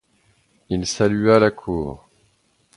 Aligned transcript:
Il 0.69 0.83
salua 0.87 1.37
la 1.37 1.51
cour 1.51 2.07